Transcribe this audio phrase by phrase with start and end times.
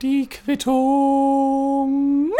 [0.00, 2.30] Die Quittung.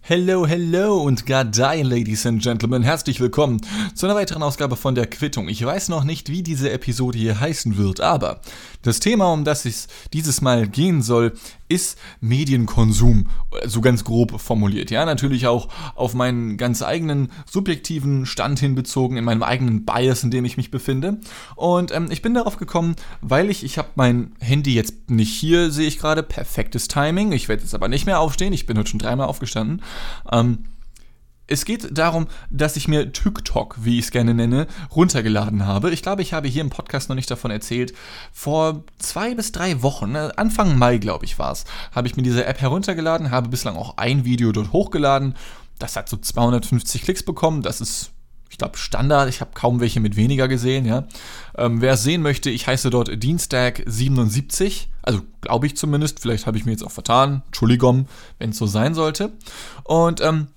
[0.00, 2.82] Hello, hello und Gadai, Ladies and Gentlemen.
[2.82, 3.60] Herzlich willkommen
[3.94, 5.48] zu einer weiteren Ausgabe von der Quittung.
[5.48, 8.40] Ich weiß noch nicht, wie diese Episode hier heißen wird, aber
[8.82, 11.34] das Thema, um das es dieses Mal gehen soll,
[11.70, 13.28] ist Medienkonsum,
[13.64, 14.90] so ganz grob formuliert.
[14.90, 20.30] Ja, natürlich auch auf meinen ganz eigenen subjektiven Stand hinbezogen, in meinem eigenen Bias, in
[20.30, 21.18] dem ich mich befinde.
[21.56, 25.70] Und ähm, ich bin darauf gekommen, weil ich, ich habe mein Handy jetzt nicht hier,
[25.70, 27.32] sehe ich gerade, perfektes Timing.
[27.32, 29.82] Ich werde jetzt aber nicht mehr aufstehen, ich bin heute schon dreimal aufgestanden.
[30.30, 30.64] Ähm,
[31.50, 35.90] es geht darum, dass ich mir TikTok, wie ich es gerne nenne, runtergeladen habe.
[35.90, 37.92] Ich glaube, ich habe hier im Podcast noch nicht davon erzählt.
[38.32, 42.22] Vor zwei bis drei Wochen, ne, Anfang Mai, glaube ich, war es, habe ich mir
[42.22, 45.34] diese App heruntergeladen, habe bislang auch ein Video dort hochgeladen.
[45.78, 47.62] Das hat so 250 Klicks bekommen.
[47.62, 48.12] Das ist
[48.50, 49.28] ich glaube, Standard.
[49.28, 51.06] Ich habe kaum welche mit weniger gesehen, ja.
[51.56, 54.86] Ähm, wer es sehen möchte, ich heiße dort Dienstag77.
[55.02, 56.18] Also glaube ich zumindest.
[56.18, 57.42] Vielleicht habe ich mir jetzt auch vertan.
[57.46, 59.32] Entschuldigung, wenn es so sein sollte.
[59.84, 60.48] Und ähm,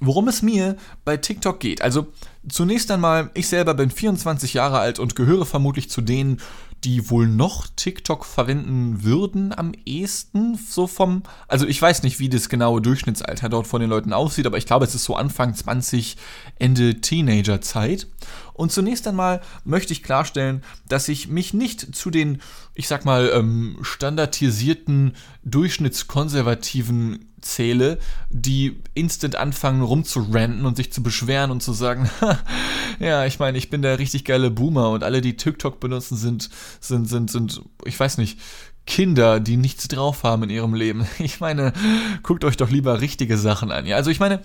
[0.00, 1.82] Worum es mir bei TikTok geht.
[1.82, 2.06] Also
[2.48, 6.40] zunächst einmal, ich selber bin 24 Jahre alt und gehöre vermutlich zu denen,
[6.84, 10.56] die wohl noch TikTok verwenden würden am ehesten.
[10.56, 14.46] So vom, also ich weiß nicht, wie das genaue Durchschnittsalter dort von den Leuten aussieht,
[14.46, 16.16] aber ich glaube, es ist so Anfang 20,
[16.58, 18.06] Ende Teenagerzeit.
[18.54, 22.42] Und zunächst einmal möchte ich klarstellen, dass ich mich nicht zu den,
[22.74, 31.50] ich sag mal, ähm, standardisierten, durchschnittskonservativen zähle, die instant anfangen rumzuranten und sich zu beschweren
[31.50, 32.10] und zu sagen,
[33.00, 36.50] ja, ich meine, ich bin der richtig geile Boomer und alle, die TikTok benutzen, sind,
[36.80, 38.38] sind, sind, sind, ich weiß nicht,
[38.86, 41.06] Kinder, die nichts drauf haben in ihrem Leben.
[41.18, 41.72] Ich meine,
[42.22, 43.86] guckt euch doch lieber richtige Sachen an.
[43.86, 44.40] Ja, also ich meine,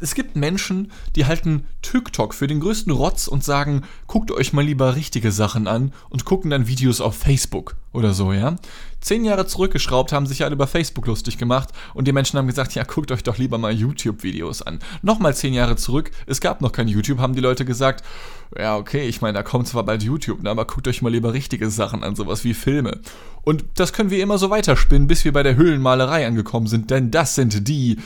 [0.00, 4.64] es gibt Menschen, die halten TikTok für den größten Rotz und sagen, guckt euch mal
[4.64, 8.56] lieber richtige Sachen an und gucken dann Videos auf Facebook oder so, ja.
[9.00, 12.74] Zehn Jahre zurückgeschraubt haben sich alle über Facebook lustig gemacht und die Menschen haben gesagt,
[12.74, 14.78] ja, guckt euch doch lieber mal YouTube-Videos an.
[15.02, 18.04] Nochmal zehn Jahre zurück, es gab noch kein YouTube, haben die Leute gesagt,
[18.58, 21.32] ja, okay, ich meine, da kommt zwar bald YouTube, ne, aber guckt euch mal lieber
[21.32, 23.00] richtige Sachen an, sowas wie Filme.
[23.42, 27.10] Und das können wir immer so weiterspinnen, bis wir bei der Höhlenmalerei angekommen sind, denn
[27.10, 27.96] das sind die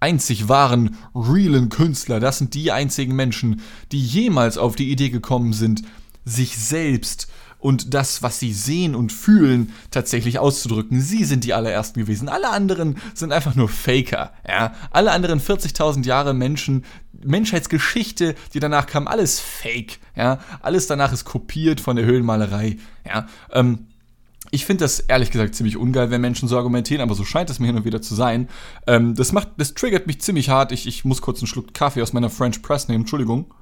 [0.00, 3.60] einzig wahren, realen Künstler, das sind die einzigen Menschen,
[3.92, 5.82] die jemals auf die Idee gekommen sind,
[6.24, 7.28] sich selbst
[7.58, 11.00] und das, was sie sehen und fühlen, tatsächlich auszudrücken.
[11.00, 12.28] Sie sind die allerersten gewesen.
[12.28, 14.32] Alle anderen sind einfach nur Faker.
[14.46, 14.74] Ja?
[14.90, 16.84] Alle anderen 40.000 Jahre Menschen,
[17.24, 19.98] Menschheitsgeschichte, die danach kam, alles Fake.
[20.14, 20.38] Ja?
[20.60, 22.76] Alles danach ist kopiert von der Höhlenmalerei.
[23.04, 23.26] Ja?
[23.52, 23.88] Ähm,
[24.50, 27.58] ich finde das ehrlich gesagt ziemlich ungeil, wenn Menschen so argumentieren, aber so scheint es
[27.58, 28.48] mir hin und wieder zu sein.
[28.86, 30.72] Ähm, das macht, das triggert mich ziemlich hart.
[30.72, 33.52] Ich, ich muss kurz einen Schluck Kaffee aus meiner French Press nehmen, Entschuldigung.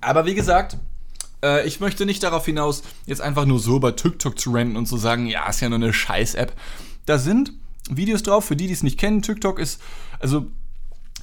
[0.00, 0.76] Aber wie gesagt,
[1.42, 4.86] äh, ich möchte nicht darauf hinaus, jetzt einfach nur so bei TikTok zu rennen und
[4.86, 6.52] zu sagen, ja, ist ja nur eine Scheiß-App.
[7.06, 7.52] Da sind
[7.90, 9.22] Videos drauf, für die, die es nicht kennen.
[9.22, 9.80] TikTok ist,
[10.18, 10.46] also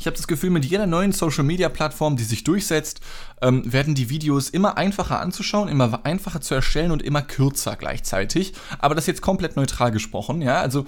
[0.02, 3.02] ich habe das Gefühl, mit jeder neuen Social-Media-Plattform, die sich durchsetzt,
[3.40, 8.54] ähm, werden die Videos immer einfacher anzuschauen, immer einfacher zu erstellen und immer kürzer gleichzeitig.
[8.80, 10.60] Aber das jetzt komplett neutral gesprochen, ja.
[10.60, 10.88] Also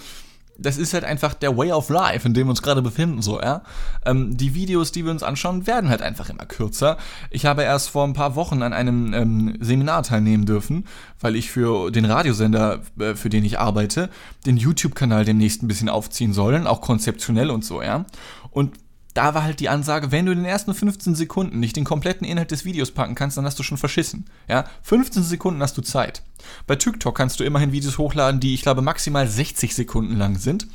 [0.57, 3.39] das ist halt einfach der Way of Life, in dem wir uns gerade befinden, so,
[3.39, 3.61] ja.
[4.03, 6.97] Ähm, die Videos, die wir uns anschauen, werden halt einfach immer kürzer.
[7.29, 10.87] Ich habe erst vor ein paar Wochen an einem ähm, Seminar teilnehmen dürfen,
[11.19, 14.09] weil ich für den Radiosender, äh, für den ich arbeite,
[14.47, 18.05] den YouTube-Kanal demnächst ein bisschen aufziehen soll, auch konzeptionell und so, ja.
[18.49, 18.82] Und
[19.13, 22.25] da war halt die Ansage, wenn du in den ersten 15 Sekunden nicht den kompletten
[22.25, 24.25] Inhalt des Videos packen kannst, dann hast du schon verschissen.
[24.47, 26.23] Ja, 15 Sekunden hast du Zeit.
[26.67, 30.67] Bei TikTok kannst du immerhin Videos hochladen, die ich glaube maximal 60 Sekunden lang sind.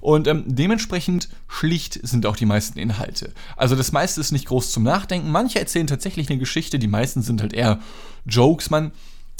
[0.00, 3.32] Und ähm, dementsprechend schlicht sind auch die meisten Inhalte.
[3.56, 5.30] Also das meiste ist nicht groß zum Nachdenken.
[5.30, 7.80] Manche erzählen tatsächlich eine Geschichte, die meisten sind halt eher
[8.24, 8.70] Jokes.
[8.70, 8.92] Man,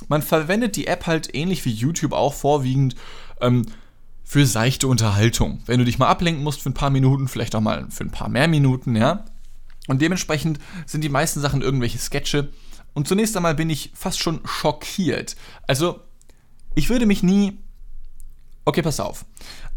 [0.09, 2.97] man verwendet die App halt ähnlich wie YouTube auch vorwiegend.
[3.41, 3.67] Ähm,
[4.29, 5.61] für seichte Unterhaltung.
[5.67, 8.11] Wenn du dich mal ablenken musst für ein paar Minuten, vielleicht auch mal für ein
[8.11, 9.25] paar mehr Minuten, ja.
[9.87, 12.49] Und dementsprechend sind die meisten Sachen irgendwelche Sketche.
[12.93, 15.37] Und zunächst einmal bin ich fast schon schockiert.
[15.69, 16.01] Also,
[16.75, 17.59] ich würde mich nie.
[18.65, 19.25] Okay, pass auf.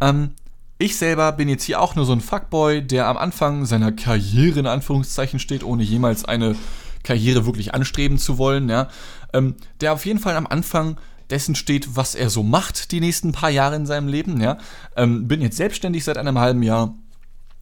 [0.02, 0.32] Ähm,
[0.80, 4.62] ich selber bin jetzt hier auch nur so ein Fuckboy, der am Anfang seiner Karriere
[4.62, 6.56] in Anführungszeichen steht, ohne jemals eine
[7.04, 8.88] Karriere wirklich anstreben zu wollen, ja.
[9.32, 10.98] Ähm, der auf jeden Fall am Anfang
[11.30, 14.42] dessen steht, was er so macht die nächsten paar Jahre in seinem Leben.
[14.42, 14.58] Ja?
[14.96, 16.96] Ähm, bin jetzt selbstständig seit einem halben Jahr,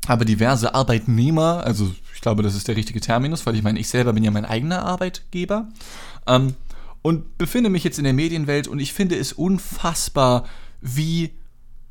[0.08, 3.90] habe diverse Arbeitnehmer, also ich glaube, das ist der richtige Terminus, weil ich meine, ich
[3.90, 5.68] selber bin ja mein eigener Arbeitgeber.
[6.26, 6.56] Ähm,
[7.02, 10.46] und befinde mich jetzt in der Medienwelt und ich finde es unfassbar,
[10.82, 11.32] wie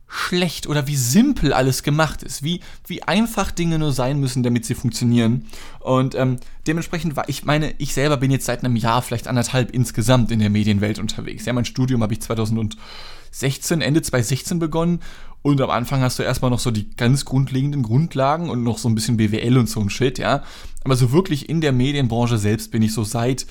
[0.09, 4.65] schlecht oder wie simpel alles gemacht ist, wie, wie einfach Dinge nur sein müssen, damit
[4.65, 5.47] sie funktionieren.
[5.81, 6.37] Und ähm,
[6.67, 10.39] dementsprechend war ich meine, ich selber bin jetzt seit einem Jahr, vielleicht anderthalb insgesamt in
[10.39, 11.45] der Medienwelt unterwegs.
[11.45, 15.01] Ja, mein Studium habe ich 2016, Ende 2016 begonnen
[15.43, 18.89] und am Anfang hast du erstmal noch so die ganz grundlegenden Grundlagen und noch so
[18.89, 20.43] ein bisschen BWL und so ein Shit, ja.
[20.85, 23.47] Aber so wirklich in der Medienbranche selbst bin ich so seit,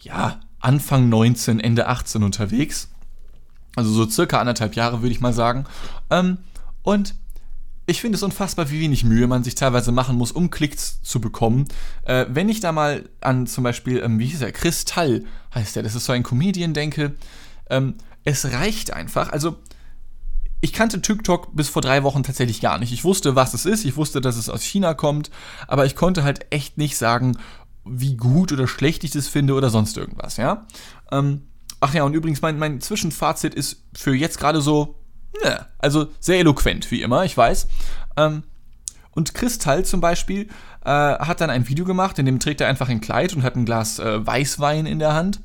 [0.00, 2.88] ja, Anfang 19, Ende 18 unterwegs.
[3.78, 5.64] Also so circa anderthalb Jahre, würde ich mal sagen.
[6.10, 6.38] Ähm,
[6.82, 7.14] und
[7.86, 11.20] ich finde es unfassbar, wie wenig Mühe man sich teilweise machen muss, um Klicks zu
[11.20, 11.66] bekommen.
[12.02, 15.84] Äh, wenn ich da mal an zum Beispiel, ähm, wie hieß er, Kristall heißt der,
[15.84, 17.14] das ist so ein Comedian, denke,
[17.70, 17.94] ähm,
[18.24, 19.32] es reicht einfach.
[19.32, 19.56] Also,
[20.60, 22.92] ich kannte TikTok bis vor drei Wochen tatsächlich gar nicht.
[22.92, 25.30] Ich wusste, was es ist, ich wusste, dass es aus China kommt,
[25.68, 27.38] aber ich konnte halt echt nicht sagen,
[27.84, 30.66] wie gut oder schlecht ich das finde oder sonst irgendwas, ja.
[31.12, 31.42] Ähm,
[31.80, 34.96] Ach ja, und übrigens, mein, mein Zwischenfazit ist für jetzt gerade so,
[35.42, 37.68] ne, also sehr eloquent, wie immer, ich weiß.
[38.16, 38.42] Ähm,
[39.12, 40.48] und Kristall zum Beispiel
[40.84, 43.56] äh, hat dann ein Video gemacht, in dem trägt er einfach ein Kleid und hat
[43.56, 45.40] ein Glas äh, Weißwein in der Hand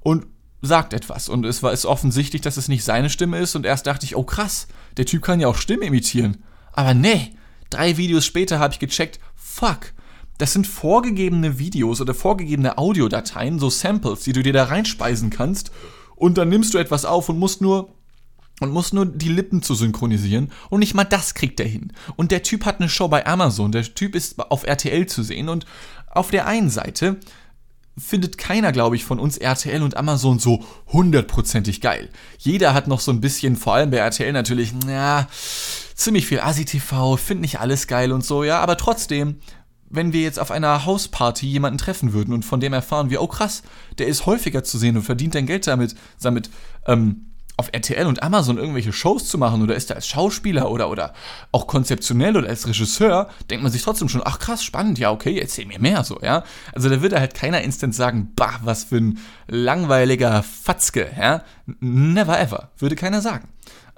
[0.00, 0.26] und
[0.62, 1.28] sagt etwas.
[1.28, 3.56] Und es war ist offensichtlich, dass es nicht seine Stimme ist.
[3.56, 6.44] Und erst dachte ich, oh krass, der Typ kann ja auch Stimmen imitieren.
[6.72, 7.34] Aber nee,
[7.70, 9.92] drei Videos später habe ich gecheckt, fuck,
[10.40, 15.70] das sind vorgegebene Videos oder vorgegebene Audiodateien, so Samples, die du dir da reinspeisen kannst.
[16.16, 17.94] Und dann nimmst du etwas auf und musst nur
[18.60, 21.92] und musst nur die Lippen zu synchronisieren und nicht mal das kriegt er hin.
[22.16, 25.48] Und der Typ hat eine Show bei Amazon, der Typ ist auf RTL zu sehen
[25.48, 25.64] und
[26.10, 27.16] auf der einen Seite
[27.96, 32.10] findet keiner, glaube ich, von uns RTL und Amazon so hundertprozentig geil.
[32.38, 35.26] Jeder hat noch so ein bisschen, vor allem bei RTL natürlich, ja,
[35.94, 39.36] ziemlich viel Asi-TV, findet nicht alles geil und so, ja, aber trotzdem
[39.90, 43.26] wenn wir jetzt auf einer Hausparty jemanden treffen würden und von dem erfahren wir, oh
[43.26, 43.62] krass,
[43.98, 46.48] der ist häufiger zu sehen und verdient dein Geld damit, damit
[46.86, 47.26] ähm,
[47.60, 51.12] auf RTL und Amazon irgendwelche Shows zu machen oder ist er als Schauspieler oder, oder
[51.52, 55.38] auch konzeptionell oder als Regisseur, denkt man sich trotzdem schon, ach krass, spannend, ja, okay,
[55.38, 56.42] erzähl mir mehr so, ja.
[56.72, 61.42] Also da würde halt keiner instant sagen, bah, was für ein langweiliger Fatzke, ja.
[61.80, 63.48] Never ever, würde keiner sagen.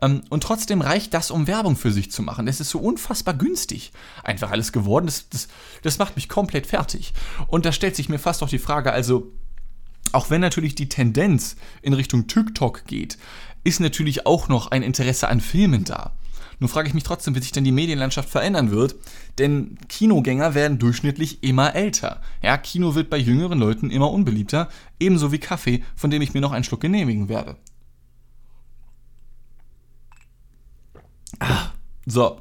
[0.02, 2.48] Ähm, und trotzdem reicht das, um Werbung für sich zu machen.
[2.48, 5.06] Es ist so unfassbar günstig einfach alles geworden.
[5.06, 5.48] Das, das,
[5.82, 7.14] das macht mich komplett fertig.
[7.46, 9.32] Und da stellt sich mir fast auch die Frage, also
[10.10, 13.16] auch wenn natürlich die Tendenz in Richtung TikTok geht,
[13.64, 16.12] ist natürlich auch noch ein Interesse an Filmen da.
[16.58, 18.94] Nur frage ich mich trotzdem, wie sich denn die Medienlandschaft verändern wird,
[19.38, 22.20] denn Kinogänger werden durchschnittlich immer älter.
[22.42, 24.68] Ja, Kino wird bei jüngeren Leuten immer unbeliebter,
[25.00, 27.56] ebenso wie Kaffee, von dem ich mir noch einen Schluck genehmigen werde.
[32.06, 32.40] So.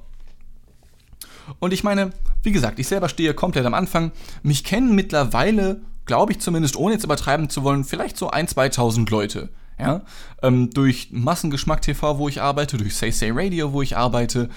[1.60, 2.12] Und ich meine,
[2.44, 4.12] wie gesagt, ich selber stehe komplett am Anfang.
[4.44, 9.10] Mich kennen mittlerweile, glaube ich zumindest, ohne jetzt übertreiben zu wollen, vielleicht so ein, 2000
[9.10, 9.50] Leute.
[9.80, 10.02] Ja?
[10.42, 14.50] Ähm, durch Massengeschmack TV, wo ich arbeite, durch Say Say Radio, wo ich arbeite,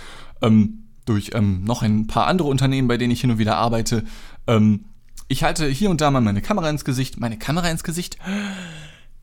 [0.42, 4.04] ähm, durch ähm, noch ein paar andere Unternehmen, bei denen ich hin und wieder arbeite.
[4.46, 4.86] Ähm,
[5.28, 7.18] ich halte hier und da mal meine Kamera ins Gesicht.
[7.18, 8.18] Meine Kamera ins Gesicht?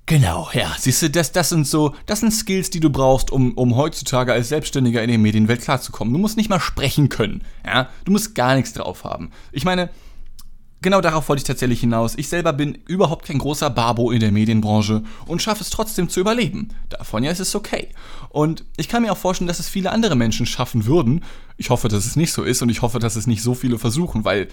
[0.05, 0.75] Genau, ja.
[0.77, 4.33] Siehst du, das, das sind so, das sind Skills, die du brauchst, um, um heutzutage
[4.33, 6.13] als Selbstständiger in der Medienwelt klarzukommen.
[6.13, 7.89] Du musst nicht mal sprechen können, ja.
[8.05, 9.31] Du musst gar nichts drauf haben.
[9.51, 9.89] Ich meine,
[10.81, 12.15] genau darauf wollte ich tatsächlich hinaus.
[12.15, 16.19] Ich selber bin überhaupt kein großer Babo in der Medienbranche und schaffe es trotzdem zu
[16.19, 16.69] überleben.
[16.89, 17.89] Davon ja ist es okay.
[18.29, 21.23] Und ich kann mir auch vorstellen, dass es viele andere Menschen schaffen würden.
[21.57, 23.77] Ich hoffe, dass es nicht so ist und ich hoffe, dass es nicht so viele
[23.77, 24.47] versuchen, weil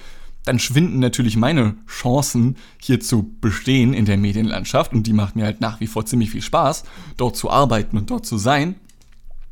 [0.44, 4.92] dann schwinden natürlich meine Chancen, hier zu bestehen in der Medienlandschaft.
[4.92, 6.84] Und die macht mir halt nach wie vor ziemlich viel Spaß,
[7.16, 8.76] dort zu arbeiten und dort zu sein.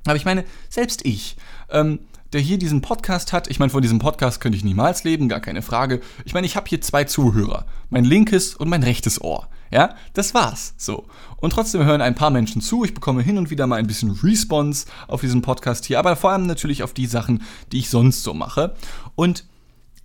[0.06, 1.36] Aber ich meine, selbst ich,
[1.70, 1.98] ähm,
[2.32, 5.40] der hier diesen Podcast hat, ich meine, von diesem Podcast könnte ich niemals leben, gar
[5.40, 6.00] keine Frage.
[6.24, 9.48] Ich meine, ich habe hier zwei Zuhörer, mein linkes und mein rechtes Ohr.
[9.70, 10.74] Ja, das war's.
[10.76, 11.06] So.
[11.38, 12.84] Und trotzdem hören ein paar Menschen zu.
[12.84, 16.30] Ich bekomme hin und wieder mal ein bisschen Response auf diesen Podcast hier, aber vor
[16.30, 18.74] allem natürlich auf die Sachen, die ich sonst so mache.
[19.16, 19.44] Und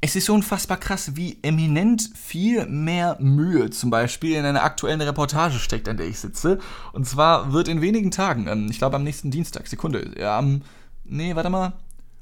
[0.04, 5.00] es ist so unfassbar krass, wie eminent viel mehr Mühe zum Beispiel in einer aktuellen
[5.00, 6.58] Reportage steckt, an der ich sitze.
[6.92, 10.64] Und zwar wird in wenigen Tagen, ähm, ich glaube am nächsten Dienstag, Sekunde, ja, am,
[11.06, 11.74] nee, warte mal,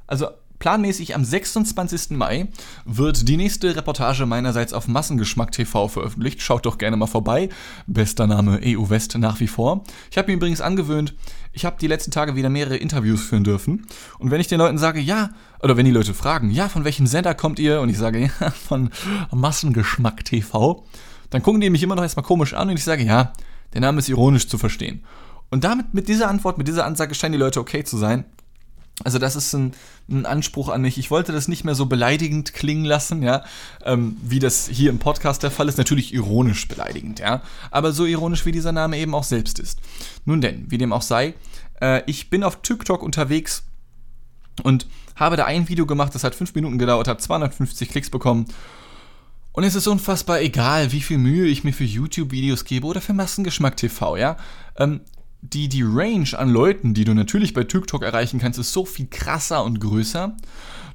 [0.07, 0.27] also
[0.59, 2.12] planmäßig am 26.
[2.12, 2.50] Mai
[2.83, 6.41] wird die nächste Reportage meinerseits auf Massengeschmack TV veröffentlicht.
[6.41, 7.48] Schaut doch gerne mal vorbei.
[7.88, 9.86] Bester Name EU West nach wie vor.
[10.12, 11.15] Ich habe mir übrigens angewöhnt,
[11.51, 13.88] ich habe die letzten Tage wieder mehrere Interviews führen dürfen.
[14.20, 17.08] Und wenn ich den Leuten sage, ja, oder wenn die Leute fragen, ja, von welchem
[17.08, 17.82] Sender kommt ihr?
[17.82, 18.89] Und ich sage, ja, von
[19.32, 20.86] Massengeschmack TV,
[21.29, 23.34] dann gucken die mich immer noch erstmal komisch an und ich sage, ja,
[23.74, 25.03] der Name ist ironisch zu verstehen.
[25.51, 28.25] Und damit, mit dieser Antwort, mit dieser Ansage scheinen die Leute okay zu sein.
[29.03, 29.74] Also das ist ein,
[30.10, 30.98] ein, Anspruch an mich.
[30.98, 33.44] Ich wollte das nicht mehr so beleidigend klingen lassen, ja,
[33.86, 35.77] ähm, wie das hier im Podcast der Fall ist.
[35.77, 37.41] Natürlich ironisch beleidigend, ja,
[37.72, 39.79] aber so ironisch wie dieser Name eben auch selbst ist.
[40.25, 41.34] Nun denn, wie dem auch sei,
[41.82, 43.63] äh, ich bin auf TikTok unterwegs
[44.63, 48.46] und habe da ein Video gemacht, das hat fünf Minuten gedauert, hat 250 Klicks bekommen.
[49.51, 53.13] Und es ist unfassbar egal, wie viel Mühe ich mir für YouTube-Videos gebe oder für
[53.13, 54.38] Massengeschmack TV, ja.
[54.77, 55.01] Ähm,
[55.41, 59.08] die, die Range an Leuten, die du natürlich bei TikTok erreichen kannst, ist so viel
[59.08, 60.36] krasser und größer.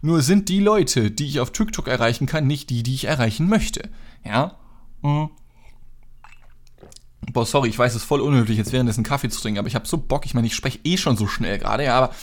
[0.02, 3.48] Nur sind die Leute, die ich auf TikTok erreichen kann, nicht die, die ich erreichen
[3.48, 3.88] möchte.
[4.24, 4.56] Ja?
[5.02, 5.30] Mhm.
[7.32, 9.74] Boah, sorry, ich weiß, es ist voll unnötig, jetzt währenddessen Kaffee zu trinken, aber ich
[9.74, 10.26] habe so Bock.
[10.26, 12.14] Ich meine, ich spreche eh schon so schnell gerade, ja, aber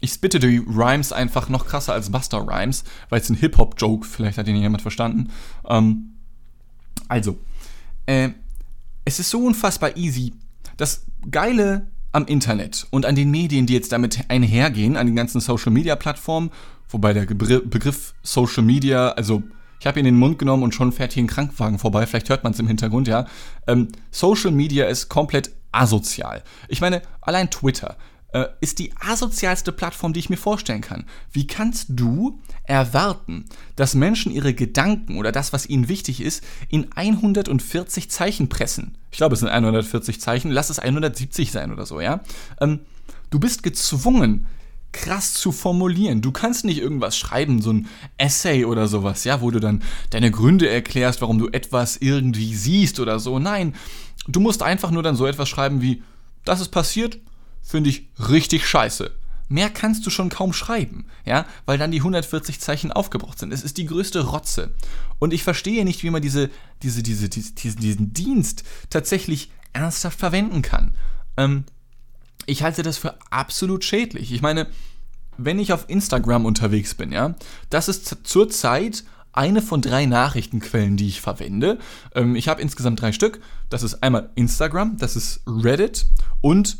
[0.00, 4.36] ich spitte die Rhymes einfach noch krasser als Buster Rhymes, weil es ein Hip-Hop-Joke, vielleicht
[4.36, 5.30] hat ihn jemand verstanden.
[5.68, 6.16] Ähm,
[7.06, 7.38] also,
[8.06, 8.30] äh,
[9.04, 10.32] es ist so unfassbar easy,
[10.76, 15.40] das Geile am Internet und an den Medien, die jetzt damit einhergehen, an den ganzen
[15.40, 16.50] Social Media Plattformen,
[16.88, 19.42] wobei der Begriff Social Media, also
[19.78, 22.28] ich habe ihn in den Mund genommen und schon fährt hier ein Krankenwagen vorbei, vielleicht
[22.28, 23.26] hört man es im Hintergrund, ja.
[23.66, 26.42] Ähm, Social Media ist komplett asozial.
[26.68, 27.96] Ich meine, allein Twitter
[28.32, 31.04] äh, ist die asozialste Plattform, die ich mir vorstellen kann.
[31.32, 33.46] Wie kannst du erwarten,
[33.76, 38.96] dass Menschen ihre Gedanken oder das, was ihnen wichtig ist, in 140 Zeichen pressen?
[39.10, 42.20] Ich glaube, es sind 140 Zeichen, lass es 170 sein oder so, ja?
[42.60, 42.80] Ähm,
[43.30, 44.46] du bist gezwungen,
[44.92, 46.20] krass zu formulieren.
[46.20, 50.30] Du kannst nicht irgendwas schreiben, so ein Essay oder sowas, ja, wo du dann deine
[50.30, 53.38] Gründe erklärst, warum du etwas irgendwie siehst oder so.
[53.38, 53.74] Nein,
[54.26, 56.02] du musst einfach nur dann so etwas schreiben wie,
[56.44, 57.18] das ist passiert,
[57.70, 59.10] finde ich richtig scheiße.
[59.48, 63.52] Mehr kannst du schon kaum schreiben, ja, weil dann die 140 Zeichen aufgebraucht sind.
[63.52, 64.74] Es ist die größte Rotze.
[65.18, 66.50] Und ich verstehe nicht, wie man diese,
[66.82, 70.94] diese, diese, diese diesen Dienst tatsächlich ernsthaft verwenden kann.
[71.36, 71.64] Ähm,
[72.46, 74.32] ich halte das für absolut schädlich.
[74.32, 74.68] Ich meine,
[75.36, 77.34] wenn ich auf Instagram unterwegs bin, ja,
[77.70, 81.78] das ist zurzeit eine von drei Nachrichtenquellen, die ich verwende.
[82.14, 83.40] Ähm, ich habe insgesamt drei Stück.
[83.68, 86.06] Das ist einmal Instagram, das ist Reddit
[86.40, 86.78] und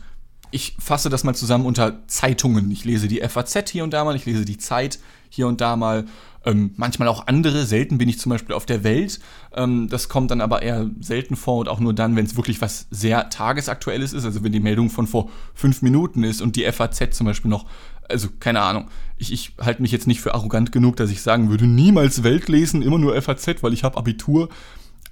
[0.51, 2.71] ich fasse das mal zusammen unter Zeitungen.
[2.71, 5.77] Ich lese die FAZ hier und da mal, ich lese die Zeit hier und da
[5.77, 6.05] mal.
[6.43, 7.67] Ähm, manchmal auch andere.
[7.67, 9.21] Selten bin ich zum Beispiel auf der Welt.
[9.55, 12.63] Ähm, das kommt dann aber eher selten vor und auch nur dann, wenn es wirklich
[12.63, 14.25] was sehr tagesaktuelles ist.
[14.25, 17.67] Also wenn die Meldung von vor fünf Minuten ist und die FAZ zum Beispiel noch.
[18.09, 18.89] Also keine Ahnung.
[19.19, 22.49] Ich, ich halte mich jetzt nicht für arrogant genug, dass ich sagen würde, niemals Welt
[22.49, 24.49] lesen, immer nur FAZ, weil ich habe Abitur.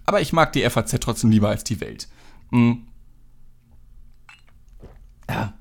[0.07, 2.09] Aber ich mag die FAZ trotzdem lieber als die Welt.
[2.51, 2.88] Mhm.
[5.29, 5.55] Ja.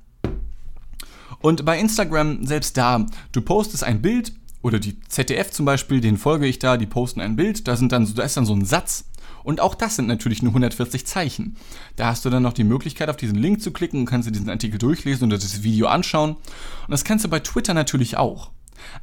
[1.40, 6.18] Und bei Instagram selbst da, du postest ein Bild oder die ZDF zum Beispiel, den
[6.18, 8.66] folge ich da, die posten ein Bild, da, sind dann, da ist dann so ein
[8.66, 9.06] Satz.
[9.44, 11.56] Und auch das sind natürlich nur 140 Zeichen.
[11.96, 14.34] Da hast du dann noch die Möglichkeit, auf diesen Link zu klicken und kannst dir
[14.34, 16.32] diesen Artikel durchlesen und das Video anschauen.
[16.32, 18.52] Und das kannst du bei Twitter natürlich auch.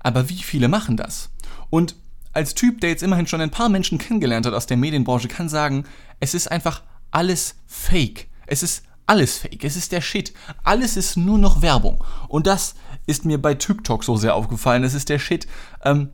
[0.00, 1.30] Aber wie viele machen das?
[1.70, 1.96] Und
[2.34, 5.48] als Typ, der jetzt immerhin schon ein paar Menschen kennengelernt hat aus der Medienbranche, kann
[5.48, 5.84] sagen,
[6.20, 8.28] es ist einfach alles fake.
[8.46, 9.64] Es ist alles fake.
[9.64, 10.32] Es ist der Shit.
[10.62, 12.02] Alles ist nur noch Werbung.
[12.28, 12.74] Und das
[13.06, 14.84] ist mir bei TikTok so sehr aufgefallen.
[14.84, 15.46] Es ist der Shit.
[15.84, 16.10] Ähm,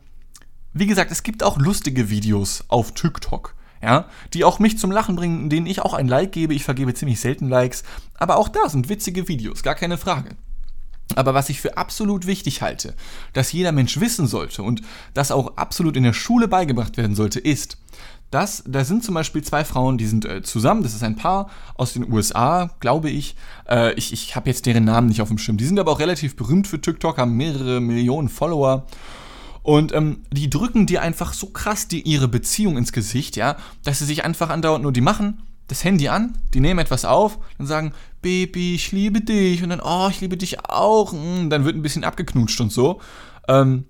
[0.73, 3.55] wie gesagt, es gibt auch lustige Videos auf TikTok.
[3.83, 6.53] Ja, die auch mich zum Lachen bringen, denen ich auch ein Like gebe.
[6.53, 7.83] Ich vergebe ziemlich selten Likes.
[8.15, 10.37] Aber auch da sind witzige Videos, gar keine Frage.
[11.17, 12.95] Aber was ich für absolut wichtig halte,
[13.33, 14.83] dass jeder Mensch wissen sollte und
[15.15, 17.79] das auch absolut in der Schule beigebracht werden sollte, ist,
[18.31, 21.51] dass da sind zum Beispiel zwei Frauen, die sind äh, zusammen, das ist ein Paar
[21.75, 23.37] aus den USA, glaube ich.
[23.69, 25.57] Äh, ich ich habe jetzt deren Namen nicht auf dem Schirm.
[25.57, 28.87] Die sind aber auch relativ berühmt für TikTok, haben mehrere Millionen Follower.
[29.63, 33.99] Und ähm, die drücken dir einfach so krass die, ihre Beziehung ins Gesicht, ja, dass
[33.99, 37.67] sie sich einfach andauernd nur, die machen das Handy an, die nehmen etwas auf und
[37.67, 39.63] sagen, Baby, ich liebe dich.
[39.63, 41.13] Und dann, oh, ich liebe dich auch.
[41.13, 43.01] Und hm, dann wird ein bisschen abgeknutscht und so.
[43.49, 43.85] Ähm,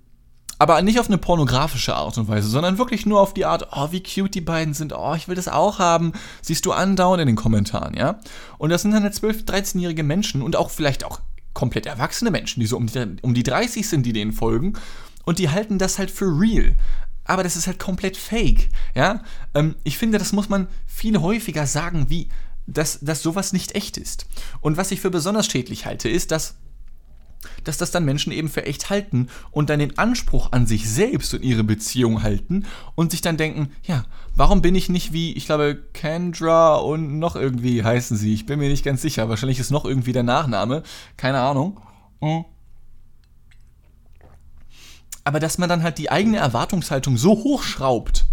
[0.61, 3.87] aber nicht auf eine pornografische Art und Weise, sondern wirklich nur auf die Art, oh,
[3.89, 6.13] wie cute die beiden sind, oh, ich will das auch haben,
[6.43, 8.19] siehst du andauernd in den Kommentaren, ja?
[8.59, 11.19] Und das sind dann 12-, 13-jährige Menschen und auch vielleicht auch
[11.55, 14.73] komplett erwachsene Menschen, die so um die, um die 30 sind, die denen folgen
[15.25, 16.75] und die halten das halt für real.
[17.23, 19.23] Aber das ist halt komplett fake, ja?
[19.55, 22.29] Ähm, ich finde, das muss man viel häufiger sagen, wie,
[22.67, 24.27] dass, dass sowas nicht echt ist.
[24.59, 26.53] Und was ich für besonders schädlich halte, ist, dass
[27.63, 31.33] dass das dann Menschen eben für echt halten und dann den Anspruch an sich selbst
[31.33, 34.05] und ihre Beziehung halten und sich dann denken, ja,
[34.35, 38.59] warum bin ich nicht wie, ich glaube, Kendra und noch irgendwie heißen sie, ich bin
[38.59, 40.83] mir nicht ganz sicher, wahrscheinlich ist noch irgendwie der Nachname,
[41.17, 41.79] keine Ahnung.
[42.21, 42.45] Hm.
[45.23, 48.25] Aber dass man dann halt die eigene Erwartungshaltung so hochschraubt,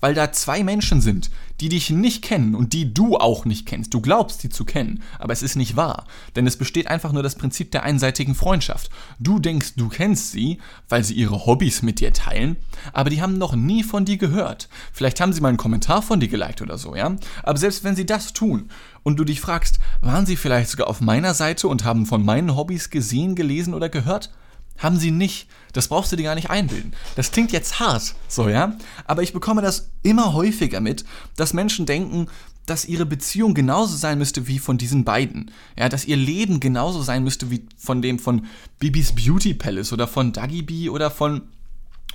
[0.00, 3.92] weil da zwei Menschen sind, die dich nicht kennen und die du auch nicht kennst.
[3.92, 6.06] Du glaubst, sie zu kennen, aber es ist nicht wahr.
[6.36, 8.90] Denn es besteht einfach nur das Prinzip der einseitigen Freundschaft.
[9.18, 12.56] Du denkst, du kennst sie, weil sie ihre Hobbys mit dir teilen,
[12.92, 14.68] aber die haben noch nie von dir gehört.
[14.92, 17.16] Vielleicht haben sie mal einen Kommentar von dir geliked oder so, ja?
[17.42, 18.70] Aber selbst wenn sie das tun
[19.02, 22.56] und du dich fragst, waren sie vielleicht sogar auf meiner Seite und haben von meinen
[22.56, 24.30] Hobbys gesehen, gelesen oder gehört?
[24.78, 25.48] Haben sie nicht.
[25.72, 26.92] Das brauchst du dir gar nicht einbilden.
[27.14, 28.76] Das klingt jetzt hart, so, ja?
[29.04, 31.04] Aber ich bekomme das immer häufiger mit,
[31.36, 32.28] dass Menschen denken,
[32.68, 35.50] dass ihre Beziehung genauso sein müsste wie von diesen beiden.
[35.76, 38.46] Ja, dass ihr Leben genauso sein müsste wie von dem von
[38.78, 41.42] Bibis Beauty Palace oder von Dagi B oder von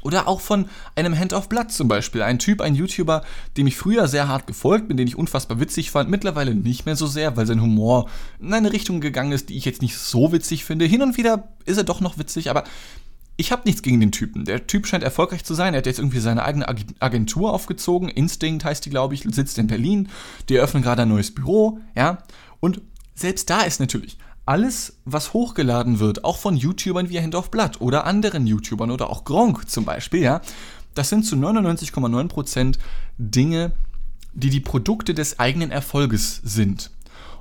[0.04, 2.22] oder auch von einem Hand of Blood zum Beispiel.
[2.22, 3.24] Ein Typ, ein YouTuber,
[3.58, 6.96] dem ich früher sehr hart gefolgt bin, den ich unfassbar witzig fand, mittlerweile nicht mehr
[6.96, 10.32] so sehr, weil sein Humor in eine Richtung gegangen ist, die ich jetzt nicht so
[10.32, 10.86] witzig finde.
[10.86, 12.64] Hin und wieder ist er doch noch witzig, aber
[13.36, 14.46] ich habe nichts gegen den Typen.
[14.46, 15.74] Der Typ scheint erfolgreich zu sein.
[15.74, 16.68] Er hat jetzt irgendwie seine eigene
[17.00, 18.10] Agentur aufgezogen.
[18.10, 20.10] Instinct heißt die, glaube ich, sitzt in Berlin.
[20.50, 22.20] Die eröffnen gerade ein neues Büro, ja.
[22.60, 22.82] Und
[23.16, 27.80] selbst da ist natürlich alles, was hochgeladen wird, auch von YouTubern wie Hand of Blood
[27.80, 30.42] oder anderen YouTubern oder auch Gronk zum Beispiel, ja,
[30.96, 32.78] das sind zu 99,9%
[33.18, 33.72] Dinge,
[34.34, 36.92] die die Produkte des eigenen Erfolges sind.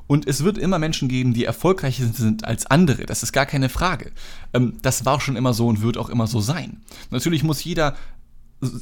[0.07, 3.07] Und es wird immer Menschen geben, die erfolgreicher sind als andere.
[3.07, 4.13] Das ist gar keine Frage.
[4.53, 6.83] Ähm, das war schon immer so und wird auch immer so sein.
[7.11, 7.97] Natürlich muss jeder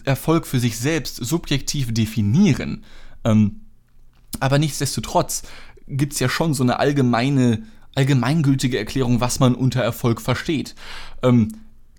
[0.05, 2.85] Erfolg für sich selbst subjektiv definieren.
[3.25, 3.61] Ähm,
[4.41, 5.43] aber nichtsdestotrotz
[5.87, 10.75] gibt es ja schon so eine allgemeine allgemeingültige Erklärung, was man unter Erfolg versteht.
[11.23, 11.49] Ähm,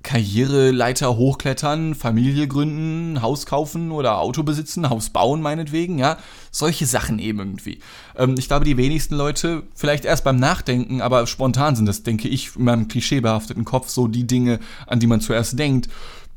[0.04, 6.18] Karriereleiter hochklettern, Familie gründen, Haus kaufen oder Auto besitzen, Haus bauen meinetwegen, ja,
[6.50, 7.80] solche Sachen eben irgendwie.
[8.16, 12.28] Ähm, ich glaube, die wenigsten Leute, vielleicht erst beim Nachdenken, aber spontan sind das, denke
[12.28, 15.90] ich, in meinem klischeebehafteten Kopf so die Dinge, an die man zuerst denkt.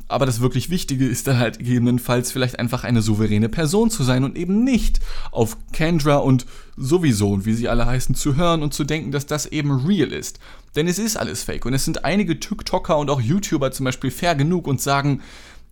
[0.07, 4.25] Aber das wirklich Wichtige ist dann halt gegebenenfalls vielleicht einfach eine souveräne Person zu sein
[4.25, 6.45] und eben nicht auf Kendra und
[6.77, 10.13] sowieso und wie sie alle heißen zu hören und zu denken, dass das eben real
[10.13, 10.39] ist.
[10.77, 14.11] Denn es ist alles fake und es sind einige TikToker und auch YouTuber zum Beispiel
[14.11, 15.23] fair genug und sagen,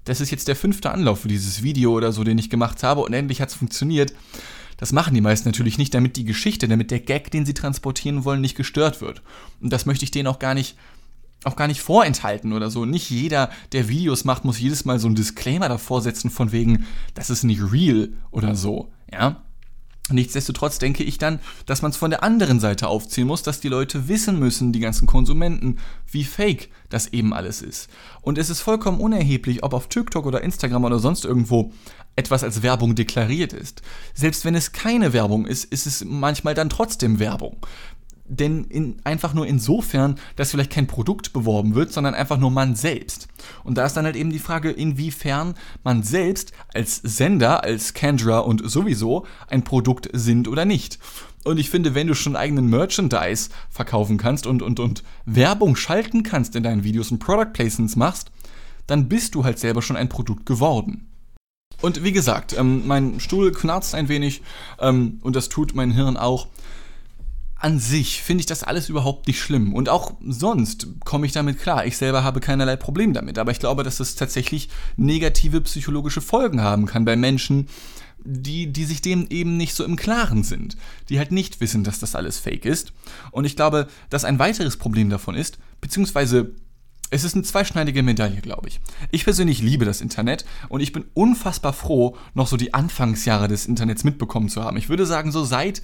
[0.04, 3.02] das ist jetzt der fünfte Anlauf für dieses Video oder so, den ich gemacht habe
[3.02, 4.12] und endlich hat es funktioniert.
[4.78, 8.24] Das machen die meisten natürlich nicht, damit die Geschichte, damit der Gag, den sie transportieren
[8.24, 9.22] wollen, nicht gestört wird.
[9.60, 10.76] Und das möchte ich denen auch gar nicht
[11.44, 12.84] auch gar nicht vorenthalten oder so.
[12.84, 16.87] Nicht jeder, der Videos macht, muss jedes Mal so ein Disclaimer davor setzen von wegen,
[17.14, 19.42] das ist nicht real oder so, ja.
[20.11, 23.68] Nichtsdestotrotz denke ich dann, dass man es von der anderen Seite aufziehen muss, dass die
[23.68, 25.78] Leute wissen müssen, die ganzen Konsumenten,
[26.11, 27.88] wie fake das eben alles ist.
[28.20, 31.72] Und es ist vollkommen unerheblich, ob auf TikTok oder Instagram oder sonst irgendwo
[32.16, 33.83] etwas als Werbung deklariert ist.
[34.12, 37.64] Selbst wenn es keine Werbung ist, ist es manchmal dann trotzdem Werbung
[38.37, 42.75] denn in, einfach nur insofern, dass vielleicht kein Produkt beworben wird, sondern einfach nur man
[42.75, 43.29] selbst.
[43.64, 48.38] Und da ist dann halt eben die Frage, inwiefern man selbst als Sender, als Kendra
[48.38, 50.99] und sowieso ein Produkt sind oder nicht.
[51.45, 56.23] Und ich finde, wenn du schon eigenen Merchandise verkaufen kannst und, und, und Werbung schalten
[56.23, 58.31] kannst in deinen Videos und Product Placements machst,
[58.87, 61.09] dann bist du halt selber schon ein Produkt geworden.
[61.81, 64.42] Und wie gesagt, ähm, mein Stuhl knarzt ein wenig
[64.79, 66.47] ähm, und das tut mein Hirn auch
[67.62, 69.72] an sich finde ich das alles überhaupt nicht schlimm.
[69.72, 71.87] Und auch sonst komme ich damit klar.
[71.87, 73.38] Ich selber habe keinerlei Problem damit.
[73.38, 77.68] Aber ich glaube, dass es tatsächlich negative psychologische Folgen haben kann bei Menschen,
[78.25, 80.77] die, die sich dem eben nicht so im Klaren sind.
[81.09, 82.92] Die halt nicht wissen, dass das alles fake ist.
[83.31, 86.57] Und ich glaube, dass ein weiteres Problem davon ist, beziehungsweise
[87.11, 88.81] es ist eine zweischneidige Medaille, glaube ich.
[89.12, 93.66] Ich persönlich liebe das Internet und ich bin unfassbar froh, noch so die Anfangsjahre des
[93.66, 94.79] Internets mitbekommen zu haben.
[94.79, 95.83] Ich würde sagen, so seit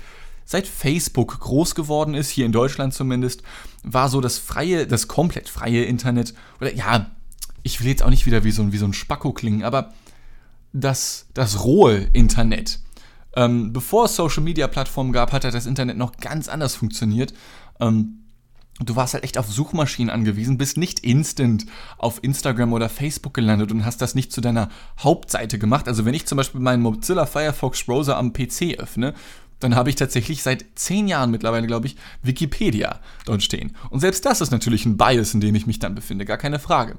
[0.48, 3.42] seit Facebook groß geworden ist, hier in Deutschland zumindest,
[3.82, 7.10] war so das freie, das komplett freie Internet, oder ja,
[7.62, 9.92] ich will jetzt auch nicht wieder wie so ein, wie so ein Spacko klingen, aber
[10.72, 12.80] das, das rohe Internet.
[13.36, 17.34] Ähm, bevor es Social Media Plattformen gab, hat das Internet noch ganz anders funktioniert.
[17.78, 18.24] Ähm,
[18.80, 21.66] du warst halt echt auf Suchmaschinen angewiesen, bist nicht instant
[21.98, 25.88] auf Instagram oder Facebook gelandet und hast das nicht zu deiner Hauptseite gemacht.
[25.88, 29.12] Also wenn ich zum Beispiel meinen Mozilla Firefox Browser am PC öffne,
[29.60, 33.76] dann habe ich tatsächlich seit zehn Jahren mittlerweile, glaube ich, Wikipedia dort stehen.
[33.90, 36.58] Und selbst das ist natürlich ein Bias, in dem ich mich dann befinde, gar keine
[36.58, 36.96] Frage.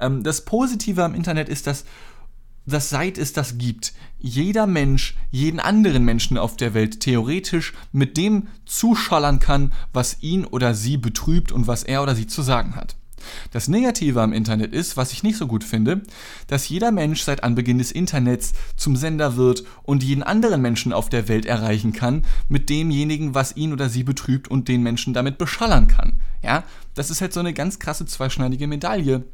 [0.00, 1.84] Ähm, das Positive am Internet ist, dass
[2.68, 8.18] dass seit es das gibt, jeder Mensch jeden anderen Menschen auf der Welt theoretisch mit
[8.18, 12.76] dem zuschallern kann, was ihn oder sie betrübt und was er oder sie zu sagen
[12.76, 12.97] hat.
[13.52, 16.02] Das Negative am Internet ist, was ich nicht so gut finde,
[16.46, 21.08] dass jeder Mensch seit Anbeginn des Internets zum Sender wird und jeden anderen Menschen auf
[21.08, 25.38] der Welt erreichen kann, mit demjenigen, was ihn oder sie betrübt und den Menschen damit
[25.38, 26.20] beschallern kann.
[26.42, 29.24] Ja, das ist halt so eine ganz krasse zweischneidige Medaille.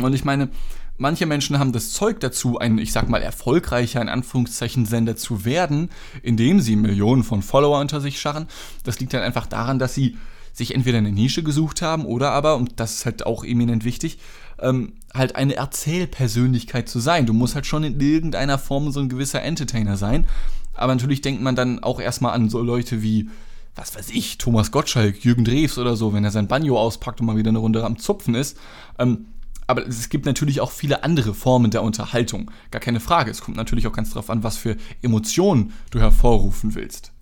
[0.00, 0.48] Und ich meine,
[0.96, 5.44] manche Menschen haben das Zeug dazu, ein, ich sag mal, erfolgreicher, in Anführungszeichen, Sender zu
[5.44, 5.90] werden,
[6.22, 8.46] indem sie Millionen von Follower unter sich scharren.
[8.84, 10.16] Das liegt dann einfach daran, dass sie
[10.52, 14.18] sich entweder eine Nische gesucht haben oder aber, und das ist halt auch eminent wichtig,
[14.60, 17.26] ähm, halt eine Erzählpersönlichkeit zu sein.
[17.26, 20.26] Du musst halt schon in irgendeiner Form so ein gewisser Entertainer sein.
[20.74, 23.28] Aber natürlich denkt man dann auch erstmal an so Leute wie,
[23.74, 27.26] was weiß ich, Thomas Gottschalk, Jürgen Drews oder so, wenn er sein Banjo auspackt und
[27.26, 28.56] mal wieder eine Runde am Zupfen ist.
[28.98, 29.26] Ähm,
[29.66, 32.50] aber es gibt natürlich auch viele andere Formen der Unterhaltung.
[32.72, 33.30] Gar keine Frage.
[33.30, 37.12] Es kommt natürlich auch ganz darauf an, was für Emotionen du hervorrufen willst.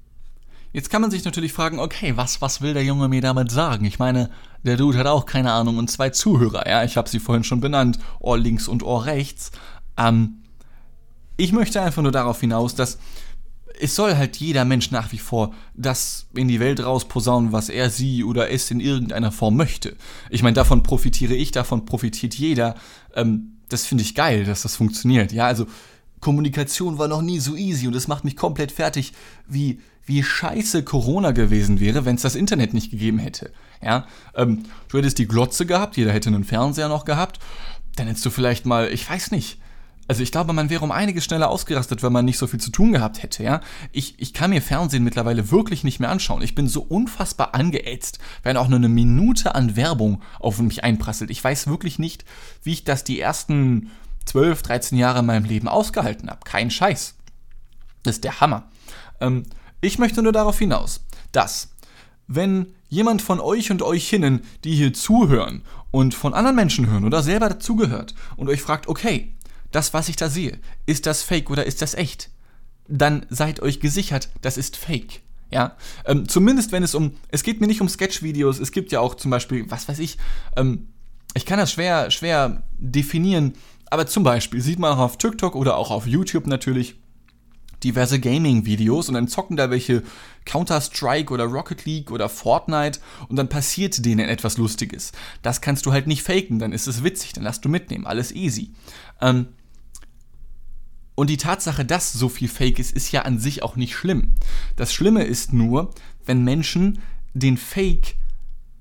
[0.73, 3.85] Jetzt kann man sich natürlich fragen, okay, was, was will der Junge mir damit sagen?
[3.85, 4.31] Ich meine,
[4.63, 7.61] der Dude hat auch keine Ahnung und zwei Zuhörer, ja, ich habe sie vorhin schon
[7.61, 9.51] benannt, Ohr links und Ohr rechts.
[9.97, 10.43] Ähm,
[11.37, 12.99] ich möchte einfach nur darauf hinaus, dass
[13.81, 17.91] es soll halt jeder Mensch nach wie vor das in die Welt rausposaunen, was er,
[17.91, 19.97] sie oder es in irgendeiner Form möchte.
[20.31, 22.75] Ich meine, davon profitiere ich, davon profitiert jeder.
[23.15, 25.33] Ähm, das finde ich geil, dass das funktioniert.
[25.33, 25.67] Ja, also
[26.21, 29.13] Kommunikation war noch nie so easy und es macht mich komplett fertig,
[29.47, 33.53] wie wie scheiße Corona gewesen wäre, wenn es das Internet nicht gegeben hätte.
[33.83, 37.39] Ja, ähm, du hättest die Glotze gehabt, jeder hätte einen Fernseher noch gehabt,
[37.97, 39.59] dann hättest du vielleicht mal, ich weiß nicht,
[40.09, 42.71] also ich glaube, man wäre um einiges schneller ausgerastet, wenn man nicht so viel zu
[42.71, 43.61] tun gehabt hätte, ja.
[43.93, 46.41] Ich, ich kann mir Fernsehen mittlerweile wirklich nicht mehr anschauen.
[46.41, 51.31] Ich bin so unfassbar angeätzt, wenn auch nur eine Minute an Werbung auf mich einprasselt.
[51.31, 52.25] Ich weiß wirklich nicht,
[52.63, 53.91] wie ich das die ersten
[54.25, 56.41] 12, 13 Jahre in meinem Leben ausgehalten habe.
[56.45, 57.15] Kein Scheiß.
[58.03, 58.71] Das ist der Hammer.
[59.21, 59.45] Ähm,
[59.81, 61.75] ich möchte nur darauf hinaus, dass,
[62.27, 67.05] wenn jemand von euch und euch hinnen, die hier zuhören und von anderen Menschen hören
[67.05, 69.35] oder selber dazugehört und euch fragt, okay,
[69.71, 72.31] das, was ich da sehe, ist das fake oder ist das echt?
[72.89, 75.21] Dann seid euch gesichert, das ist fake.
[75.51, 79.01] Ja, ähm, zumindest wenn es um, es geht mir nicht um Sketch-Videos, es gibt ja
[79.01, 80.19] auch zum Beispiel, was weiß ich,
[80.57, 80.89] ähm,
[81.35, 83.55] ich kann das schwer, schwer definieren,
[83.91, 86.97] aber zum Beispiel sieht man auch auf TikTok oder auch auf YouTube natürlich,
[87.85, 90.03] diverse Gaming-Videos und dann zocken da welche
[90.45, 95.13] Counter-Strike oder Rocket League oder Fortnite und dann passiert denen etwas Lustiges.
[95.43, 98.33] Das kannst du halt nicht faken, dann ist es witzig, dann lass du mitnehmen, alles
[98.33, 98.73] easy.
[99.21, 99.49] Ähm
[101.15, 104.35] und die Tatsache, dass so viel Fake ist, ist ja an sich auch nicht schlimm.
[104.77, 105.93] Das Schlimme ist nur,
[106.25, 107.01] wenn Menschen
[107.35, 108.15] den Fake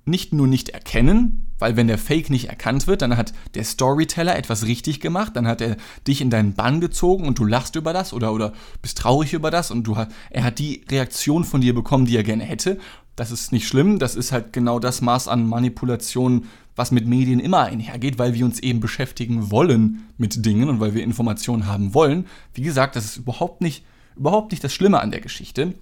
[0.06, 4.36] nicht nur nicht erkennen, weil wenn der Fake nicht erkannt wird, dann hat der Storyteller
[4.38, 7.94] etwas richtig gemacht, dann hat er dich in deinen Bann gezogen und du lachst über
[7.94, 9.98] das oder, oder bist traurig über das und du
[10.30, 12.78] er hat die Reaktion von dir bekommen, die er gerne hätte.
[13.16, 17.40] Das ist nicht schlimm, das ist halt genau das Maß an Manipulation, was mit Medien
[17.40, 21.96] immer einhergeht, weil wir uns eben beschäftigen wollen mit Dingen und weil wir Informationen haben
[21.96, 22.28] wollen.
[22.54, 23.84] Wie gesagt, das ist überhaupt nicht,
[24.16, 25.74] überhaupt nicht das Schlimme an der Geschichte.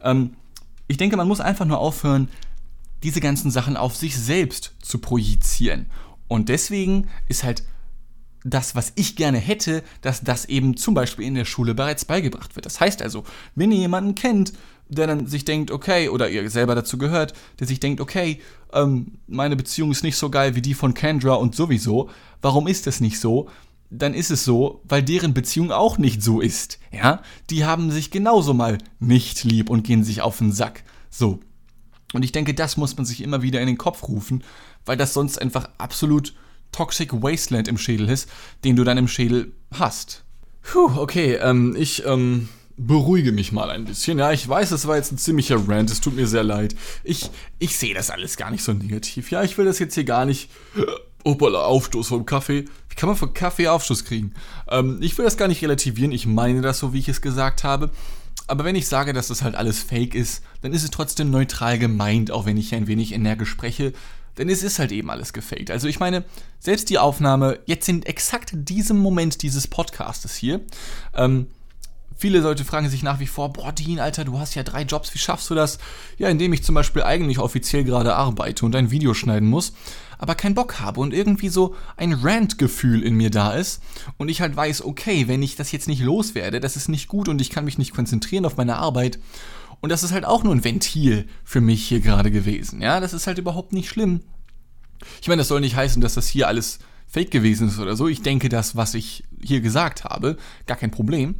[0.00, 0.34] Ähm,
[0.86, 2.28] ich denke, man muss einfach nur aufhören,
[3.04, 5.86] diese ganzen Sachen auf sich selbst zu projizieren.
[6.26, 7.62] Und deswegen ist halt
[8.44, 12.56] das, was ich gerne hätte, dass das eben zum Beispiel in der Schule bereits beigebracht
[12.56, 12.66] wird.
[12.66, 14.52] Das heißt also, wenn ihr jemanden kennt,
[14.88, 18.40] der dann sich denkt, okay, oder ihr selber dazu gehört, der sich denkt, okay,
[18.72, 22.10] ähm, meine Beziehung ist nicht so geil wie die von Kendra und sowieso,
[22.42, 23.48] warum ist das nicht so?
[23.90, 26.78] Dann ist es so, weil deren Beziehung auch nicht so ist.
[26.90, 30.84] Ja, die haben sich genauso mal nicht lieb und gehen sich auf den Sack.
[31.10, 31.40] So,
[32.14, 34.42] und ich denke, das muss man sich immer wieder in den Kopf rufen,
[34.86, 36.34] weil das sonst einfach absolut
[36.72, 38.28] Toxic Wasteland im Schädel ist,
[38.64, 40.24] den du dann im Schädel hast.
[40.62, 44.18] Puh, okay, ähm, ich, ähm, beruhige mich mal ein bisschen.
[44.18, 46.74] Ja, ich weiß, es war jetzt ein ziemlicher Rant, es tut mir sehr leid.
[47.02, 49.30] Ich, ich sehe das alles gar nicht so negativ.
[49.30, 50.50] Ja, ich will das jetzt hier gar nicht.
[51.24, 52.66] Opala, Aufstoß vom Kaffee.
[52.88, 54.34] Wie kann man von Kaffee Aufstoß kriegen?
[54.68, 56.12] Ähm, ich will das gar nicht relativieren.
[56.12, 57.90] Ich meine das so, wie ich es gesagt habe.
[58.46, 61.78] Aber wenn ich sage, dass das halt alles fake ist, dann ist es trotzdem neutral
[61.78, 63.92] gemeint, auch wenn ich ein wenig energisch spreche.
[64.36, 65.70] Denn es ist halt eben alles gefaked.
[65.70, 66.24] Also ich meine,
[66.58, 70.60] selbst die Aufnahme, jetzt in exakt diesem Moment dieses Podcastes hier,
[71.14, 71.46] ähm,
[72.16, 75.12] Viele Leute fragen sich nach wie vor, boah, Dean, Alter, du hast ja drei Jobs,
[75.14, 75.78] wie schaffst du das?
[76.16, 79.72] Ja, indem ich zum Beispiel eigentlich offiziell gerade arbeite und ein Video schneiden muss
[80.24, 83.82] aber keinen Bock habe und irgendwie so ein Rant-Gefühl in mir da ist
[84.16, 87.28] und ich halt weiß, okay, wenn ich das jetzt nicht loswerde, das ist nicht gut
[87.28, 89.18] und ich kann mich nicht konzentrieren auf meine Arbeit.
[89.82, 92.80] Und das ist halt auch nur ein Ventil für mich hier gerade gewesen.
[92.80, 94.22] Ja, das ist halt überhaupt nicht schlimm.
[95.20, 98.08] Ich meine, das soll nicht heißen, dass das hier alles fake gewesen ist oder so.
[98.08, 101.34] Ich denke das, was ich hier gesagt habe, gar kein Problem.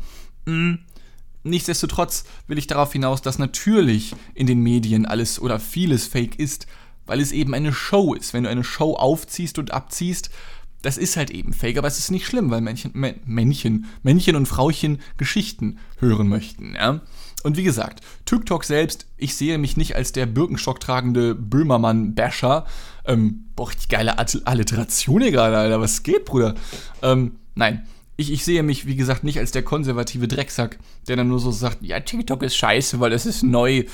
[0.45, 0.81] Hm.
[1.43, 6.67] Nichtsdestotrotz will ich darauf hinaus, dass natürlich in den Medien alles oder vieles fake ist,
[7.07, 8.35] weil es eben eine Show ist.
[8.35, 10.31] Wenn du eine Show aufziehst und abziehst,
[10.83, 12.93] das ist halt eben fake, aber es ist nicht schlimm, weil Männchen,
[13.25, 16.75] Männchen, Männchen und Frauchen Geschichten hören möchten.
[16.75, 17.01] Ja?
[17.43, 22.67] Und wie gesagt, TikTok selbst, ich sehe mich nicht als der Birkenstock tragende Böhmermann-Basher.
[23.07, 25.81] Ähm, boah, die geile Alliteration hier gerade, Alter.
[25.81, 26.55] Was geht, Bruder?
[27.03, 27.87] Ähm, nein.
[28.17, 31.51] Ich, ich sehe mich, wie gesagt, nicht als der konservative Drecksack, der dann nur so
[31.51, 33.85] sagt, ja, TikTok ist scheiße, weil es ist neu.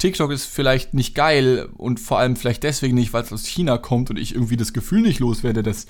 [0.00, 3.78] TikTok ist vielleicht nicht geil und vor allem vielleicht deswegen nicht, weil es aus China
[3.78, 5.86] kommt und ich irgendwie das Gefühl nicht loswerde, dass,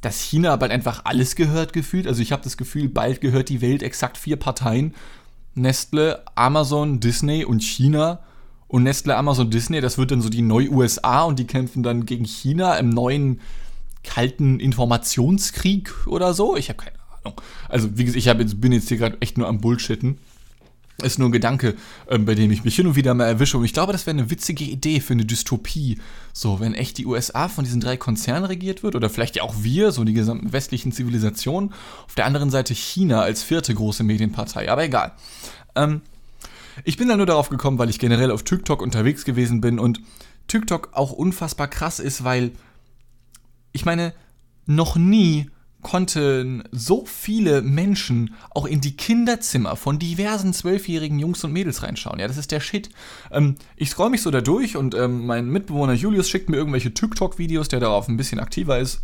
[0.00, 2.06] dass China bald einfach alles gehört gefühlt.
[2.06, 4.94] Also ich habe das Gefühl, bald gehört die Welt exakt vier Parteien
[5.54, 8.20] Nestle, Amazon, Disney und China.
[8.68, 12.24] Und Nestle, Amazon, Disney, das wird dann so die Neu-USA und die kämpfen dann gegen
[12.26, 13.40] China im neuen
[14.04, 16.56] kalten Informationskrieg oder so.
[16.56, 17.40] Ich habe keine Ahnung.
[17.68, 20.18] Also, wie gesagt, ich jetzt, bin jetzt hier gerade echt nur am Bullshitten
[21.02, 23.56] ist nur ein Gedanke, äh, bei dem ich mich hin und wieder mal erwische.
[23.56, 25.98] Und ich glaube, das wäre eine witzige Idee für eine Dystopie.
[26.32, 29.54] So, wenn echt die USA von diesen drei Konzernen regiert wird, oder vielleicht ja auch
[29.62, 31.72] wir, so die gesamten westlichen Zivilisationen.
[32.06, 34.70] Auf der anderen Seite China als vierte große Medienpartei.
[34.70, 35.12] Aber egal.
[35.76, 36.00] Ähm,
[36.84, 40.00] ich bin da nur darauf gekommen, weil ich generell auf TikTok unterwegs gewesen bin und
[40.48, 42.52] TikTok auch unfassbar krass ist, weil
[43.72, 44.14] ich meine,
[44.66, 45.50] noch nie
[45.82, 52.18] konnten so viele Menschen auch in die Kinderzimmer von diversen zwölfjährigen Jungs und Mädels reinschauen.
[52.18, 52.90] Ja, das ist der Shit.
[53.30, 56.92] Ähm, ich scroll mich so da durch und ähm, mein Mitbewohner Julius schickt mir irgendwelche
[56.92, 59.02] TikTok-Videos, der darauf ein bisschen aktiver ist.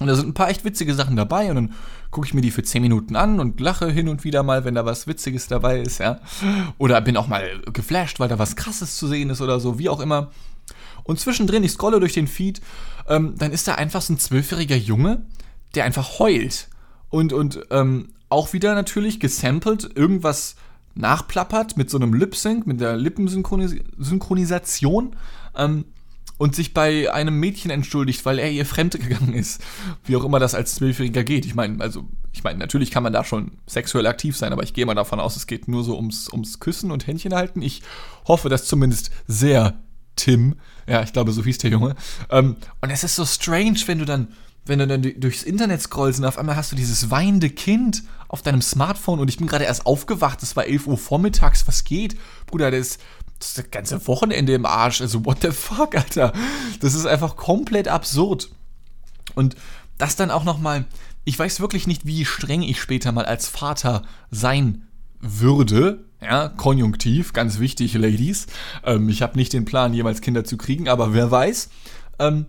[0.00, 1.74] Und da sind ein paar echt witzige Sachen dabei und dann
[2.10, 4.76] gucke ich mir die für 10 Minuten an und lache hin und wieder mal, wenn
[4.76, 6.20] da was Witziges dabei ist, ja.
[6.78, 9.88] Oder bin auch mal geflasht, weil da was Krasses zu sehen ist oder so, wie
[9.88, 10.30] auch immer.
[11.02, 12.60] Und zwischendrin, ich scrolle durch den Feed,
[13.08, 15.22] ähm, dann ist da einfach so ein zwölfjähriger Junge,
[15.78, 16.68] der einfach heult.
[17.08, 20.56] Und, und ähm, auch wieder natürlich gesampelt, irgendwas
[20.96, 25.14] nachplappert mit so einem Lip-Sync, mit der Lippensynchronisation
[25.56, 25.84] ähm,
[26.36, 29.62] und sich bei einem Mädchen entschuldigt, weil er ihr fremd gegangen ist.
[30.04, 31.46] Wie auch immer das als Zwölfjähriger geht.
[31.46, 34.74] Ich meine, also, ich meine, natürlich kann man da schon sexuell aktiv sein, aber ich
[34.74, 37.62] gehe mal davon aus, es geht nur so ums, ums Küssen und Händchen halten.
[37.62, 37.82] Ich
[38.26, 39.78] hoffe, dass zumindest sehr
[40.16, 40.56] Tim,
[40.88, 41.94] ja, ich glaube, so hieß der Junge.
[42.28, 44.26] Ähm, und es ist so strange, wenn du dann
[44.68, 48.42] wenn du dann durchs Internet scrollst und auf einmal hast du dieses weinende Kind auf
[48.42, 52.16] deinem Smartphone und ich bin gerade erst aufgewacht, es war 11 Uhr vormittags, was geht?
[52.46, 53.00] Bruder, das ist,
[53.38, 56.32] das, ist das ganze Wochenende im Arsch, also what the fuck, Alter?
[56.80, 58.50] Das ist einfach komplett absurd.
[59.34, 59.56] Und
[59.96, 60.84] das dann auch nochmal,
[61.24, 64.88] ich weiß wirklich nicht, wie streng ich später mal als Vater sein
[65.20, 68.46] würde, ja, konjunktiv, ganz wichtig, Ladies.
[68.84, 71.70] Ähm, ich habe nicht den Plan, jemals Kinder zu kriegen, aber wer weiß.
[72.18, 72.46] Ähm,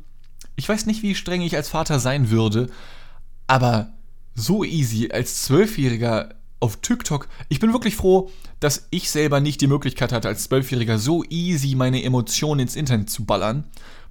[0.59, 2.69] ich weiß nicht, wie streng ich als Vater sein würde,
[3.47, 3.93] aber
[4.35, 7.27] so easy als Zwölfjähriger auf TikTok.
[7.47, 11.75] Ich bin wirklich froh, dass ich selber nicht die Möglichkeit hatte, als Zwölfjähriger so easy
[11.75, 13.63] meine Emotionen ins Internet zu ballern,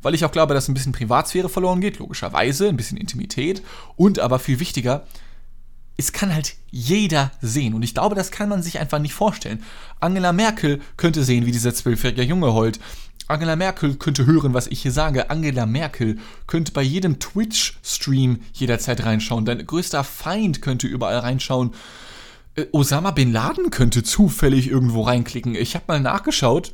[0.02, 3.62] weil ich auch glaube, dass ein bisschen Privatsphäre verloren geht, logischerweise, ein bisschen Intimität
[3.96, 5.06] und aber viel wichtiger,
[5.98, 7.74] es kann halt jeder sehen.
[7.74, 9.64] Und ich glaube, das kann man sich einfach nicht vorstellen.
[9.98, 12.78] Angela Merkel könnte sehen, wie dieser zwölfjährige Junge heult.
[13.28, 15.28] Angela Merkel könnte hören, was ich hier sage.
[15.30, 19.44] Angela Merkel könnte bei jedem Twitch-Stream jederzeit reinschauen.
[19.44, 21.72] Dein größter Feind könnte überall reinschauen.
[22.54, 25.54] Äh, Osama Bin Laden könnte zufällig irgendwo reinklicken.
[25.54, 26.72] Ich habe mal nachgeschaut,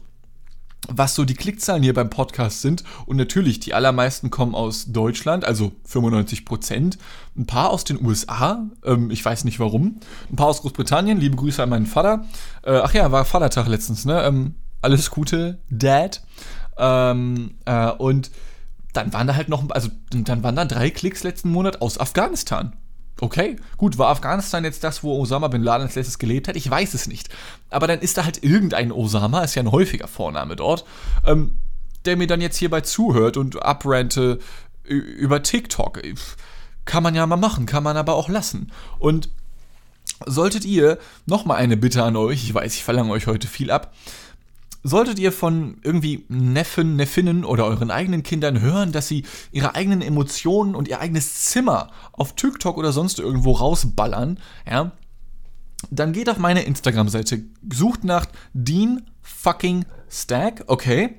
[0.88, 2.84] was so die Klickzahlen hier beim Podcast sind.
[3.06, 6.98] Und natürlich, die allermeisten kommen aus Deutschland, also 95 Prozent.
[7.36, 9.98] Ein paar aus den USA, ähm, ich weiß nicht warum.
[10.30, 12.26] Ein paar aus Großbritannien, liebe Grüße an meinen Vater.
[12.62, 14.22] Äh, ach ja, war Vatertag letztens, ne?
[14.22, 16.22] Ähm, alles Gute, Dad.
[16.76, 18.30] Ähm, äh, und
[18.92, 22.74] dann waren da halt noch, also dann waren da drei Klicks letzten Monat aus Afghanistan.
[23.20, 26.56] Okay, gut, war Afghanistan jetzt das, wo Osama bin Laden als letztes gelebt hat?
[26.56, 27.28] Ich weiß es nicht.
[27.70, 30.84] Aber dann ist da halt irgendein Osama, ist ja ein häufiger Vorname dort,
[31.24, 31.52] ähm,
[32.04, 34.40] der mir dann jetzt hierbei zuhört und abrante
[34.84, 36.02] über TikTok.
[36.84, 38.70] Kann man ja mal machen, kann man aber auch lassen.
[38.98, 39.30] Und
[40.26, 43.94] solltet ihr, nochmal eine Bitte an euch, ich weiß, ich verlange euch heute viel ab,
[44.86, 50.02] Solltet ihr von irgendwie Neffen, Neffinnen oder euren eigenen Kindern hören, dass sie ihre eigenen
[50.02, 54.38] Emotionen und ihr eigenes Zimmer auf TikTok oder sonst irgendwo rausballern,
[54.70, 54.92] ja,
[55.90, 61.14] dann geht auf meine Instagram-Seite, sucht nach Dean fucking Stack, okay,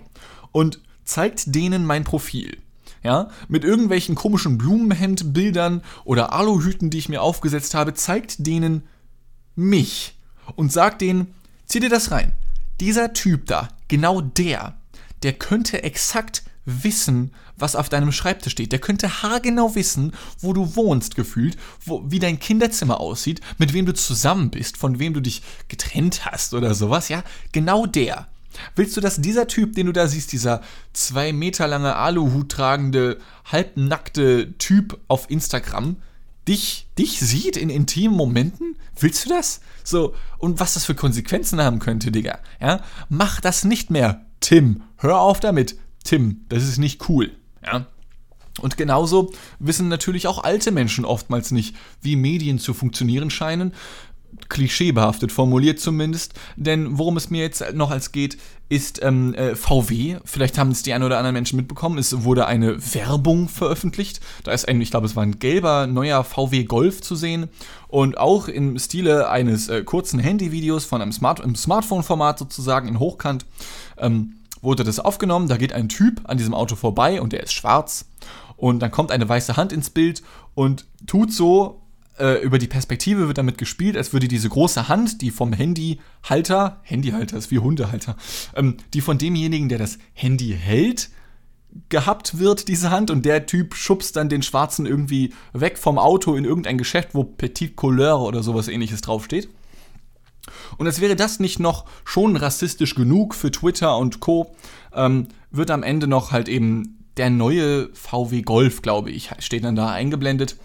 [0.51, 2.57] und zeigt denen mein Profil.
[3.01, 8.83] Ja, mit irgendwelchen komischen Blumenhemdbildern oder Aluhüten, die ich mir aufgesetzt habe, zeigt denen
[9.55, 10.19] mich
[10.55, 11.33] und sagt denen,
[11.65, 12.33] zieh dir das rein
[12.79, 14.77] dieser Typ da, genau der,
[15.23, 18.71] der könnte exakt wissen, was auf deinem Schreibtisch steht.
[18.71, 23.85] Der könnte haargenau wissen, wo du wohnst, gefühlt, wo, wie dein Kinderzimmer aussieht, mit wem
[23.85, 27.23] du zusammen bist, von wem du dich getrennt hast oder sowas, ja?
[27.51, 28.27] Genau der.
[28.75, 30.61] Willst du, dass dieser Typ, den du da siehst, dieser
[30.93, 35.97] zwei Meter lange Aluhut tragende, halbnackte Typ auf Instagram,
[36.47, 38.77] dich, dich sieht in intimen Momenten?
[38.99, 39.61] Willst du das?
[39.83, 42.39] So, und was das für Konsequenzen haben könnte, Digga.
[42.61, 44.83] Ja, mach das nicht mehr, Tim.
[44.97, 46.45] Hör auf damit, Tim.
[46.49, 47.31] Das ist nicht cool.
[47.63, 47.87] Ja.
[48.61, 53.73] Und genauso wissen natürlich auch alte Menschen oftmals nicht, wie Medien zu funktionieren scheinen,
[54.49, 56.33] klischeebehaftet formuliert zumindest.
[56.55, 60.17] Denn worum es mir jetzt noch als geht, ist ähm, äh, VW.
[60.25, 61.97] Vielleicht haben es die ein oder anderen Menschen mitbekommen.
[61.97, 64.21] Es wurde eine Werbung veröffentlicht.
[64.43, 67.49] Da ist ein, ich glaube, es war ein gelber neuer VW Golf zu sehen.
[67.87, 73.45] Und auch im Stile eines äh, kurzen Handyvideos von einem Smart Smartphone-Format sozusagen in Hochkant.
[73.97, 75.47] Ähm, wurde das aufgenommen.
[75.47, 78.05] Da geht ein Typ an diesem Auto vorbei und der ist schwarz.
[78.57, 80.23] Und dann kommt eine weiße Hand ins Bild
[80.55, 81.81] und tut so,
[82.17, 86.79] äh, über die Perspektive wird damit gespielt, als würde diese große Hand, die vom Handyhalter,
[86.83, 88.15] Handyhalter ist wie Hundehalter,
[88.55, 91.09] ähm, die von demjenigen, der das Handy hält,
[91.89, 96.35] gehabt wird, diese Hand, und der Typ schubst dann den Schwarzen irgendwie weg vom Auto
[96.35, 99.49] in irgendein Geschäft, wo Petit Couleur oder sowas ähnliches draufsteht.
[100.77, 104.55] Und als wäre das nicht noch schon rassistisch genug für Twitter und Co.,
[104.93, 109.75] ähm, wird am Ende noch halt eben der neue VW Golf, glaube ich, steht dann
[109.75, 110.57] da eingeblendet.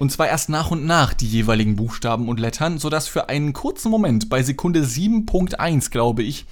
[0.00, 3.90] Und zwar erst nach und nach die jeweiligen Buchstaben und Lettern, sodass für einen kurzen
[3.90, 6.46] Moment bei Sekunde 7.1, glaube ich,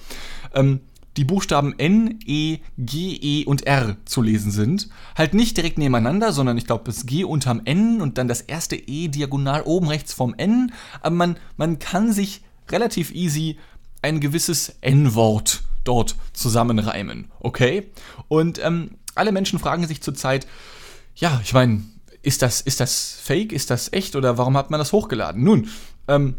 [0.53, 0.81] ähm,
[1.17, 4.89] die Buchstaben N, E, G, E und R zu lesen sind.
[5.15, 8.75] Halt nicht direkt nebeneinander, sondern ich glaube, das G unterm N und dann das erste
[8.75, 10.71] E diagonal oben rechts vom N.
[11.01, 13.57] Aber man, man kann sich relativ easy
[14.03, 17.89] ein gewisses N-Wort dort zusammenreimen, okay?
[18.27, 20.45] Und ähm, alle Menschen fragen sich zurzeit,
[21.15, 21.81] ja, ich meine,
[22.21, 23.53] ist das, ist das fake?
[23.53, 24.15] Ist das echt?
[24.15, 25.43] Oder warum hat man das hochgeladen?
[25.43, 25.69] Nun,
[26.07, 26.35] ähm,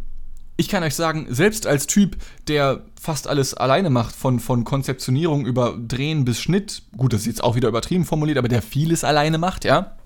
[0.56, 2.16] ich kann euch sagen, selbst als Typ,
[2.46, 7.26] der fast alles alleine macht, von, von Konzeptionierung über Drehen bis Schnitt, gut, das ist
[7.26, 9.96] jetzt auch wieder übertrieben formuliert, aber der vieles alleine macht, ja,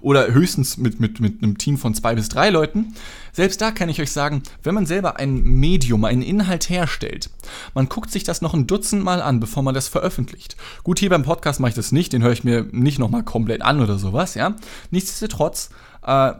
[0.00, 2.94] oder höchstens mit, mit, mit einem Team von zwei bis drei Leuten.
[3.32, 7.30] Selbst da kann ich euch sagen, wenn man selber ein Medium, einen Inhalt herstellt,
[7.74, 10.56] man guckt sich das noch ein Dutzend Mal an, bevor man das veröffentlicht.
[10.82, 13.62] Gut, hier beim Podcast mache ich das nicht, den höre ich mir nicht nochmal komplett
[13.62, 14.56] an oder sowas, ja.
[14.90, 15.70] Nichtsdestotrotz,
[16.02, 16.32] äh,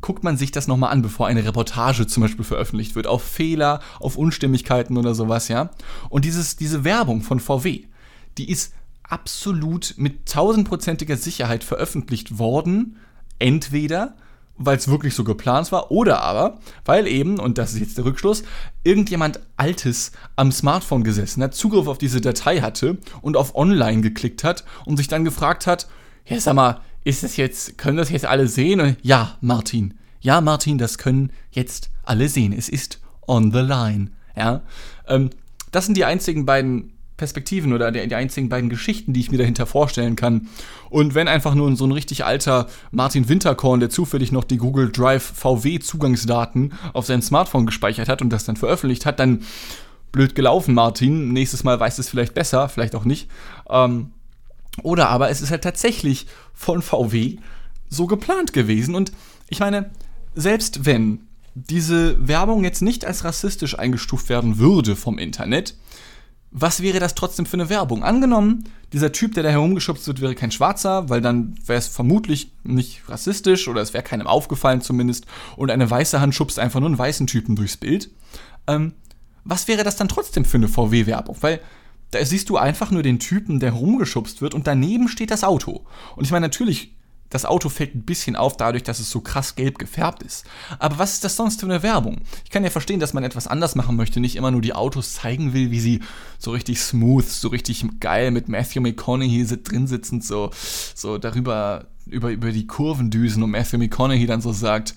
[0.00, 3.80] guckt man sich das nochmal an, bevor eine Reportage zum Beispiel veröffentlicht wird, auf Fehler,
[3.98, 5.70] auf Unstimmigkeiten oder sowas, ja.
[6.08, 7.84] Und dieses, diese Werbung von VW,
[8.38, 8.72] die ist
[9.12, 12.96] absolut mit tausendprozentiger Sicherheit veröffentlicht worden.
[13.38, 14.14] Entweder
[14.56, 18.04] weil es wirklich so geplant war, oder aber, weil eben, und das ist jetzt der
[18.04, 18.44] Rückschluss,
[18.84, 24.44] irgendjemand Altes am Smartphone gesessen hat, Zugriff auf diese Datei hatte und auf Online geklickt
[24.44, 25.88] hat und sich dann gefragt hat,
[26.26, 28.80] ja, sag mal, ist das jetzt, können das jetzt alle sehen?
[28.80, 32.52] Und ja, Martin, ja, Martin, das können jetzt alle sehen.
[32.52, 34.10] Es ist on the line.
[34.36, 34.62] Ja,
[35.08, 35.30] ähm,
[35.72, 39.38] das sind die einzigen beiden Perspektiven oder die, die einzigen beiden Geschichten, die ich mir
[39.38, 40.48] dahinter vorstellen kann.
[40.90, 44.90] Und wenn einfach nur so ein richtig alter Martin Winterkorn, der zufällig noch die Google
[44.90, 49.42] Drive VW Zugangsdaten auf sein Smartphone gespeichert hat und das dann veröffentlicht hat, dann
[50.10, 51.32] blöd gelaufen, Martin.
[51.32, 53.30] Nächstes Mal weiß es vielleicht besser, vielleicht auch nicht.
[53.70, 54.10] Ähm,
[54.82, 57.36] oder aber es ist halt tatsächlich von VW
[57.88, 58.96] so geplant gewesen.
[58.96, 59.12] Und
[59.48, 59.92] ich meine,
[60.34, 61.20] selbst wenn
[61.54, 65.76] diese Werbung jetzt nicht als rassistisch eingestuft werden würde vom Internet,
[66.52, 68.04] was wäre das trotzdem für eine Werbung?
[68.04, 72.52] Angenommen, dieser Typ, der da herumgeschubst wird, wäre kein Schwarzer, weil dann wäre es vermutlich
[72.62, 75.24] nicht rassistisch oder es wäre keinem aufgefallen zumindest
[75.56, 78.10] und eine weiße Hand schubst einfach nur einen weißen Typen durchs Bild.
[78.66, 78.92] Ähm,
[79.44, 81.38] was wäre das dann trotzdem für eine VW-Werbung?
[81.40, 81.60] Weil
[82.10, 85.86] da siehst du einfach nur den Typen, der rumgeschubst wird und daneben steht das Auto.
[86.16, 86.94] Und ich meine, natürlich
[87.32, 90.44] das Auto fällt ein bisschen auf dadurch, dass es so krass gelb gefärbt ist.
[90.78, 92.20] Aber was ist das sonst für eine Werbung?
[92.44, 95.14] Ich kann ja verstehen, dass man etwas anders machen möchte, nicht immer nur die Autos
[95.14, 96.00] zeigen will, wie sie
[96.38, 100.50] so richtig smooth, so richtig geil mit Matthew McConaughey drin sitzend so,
[100.94, 104.94] so darüber, über, über die Kurven düsen und Matthew McConaughey dann so sagt,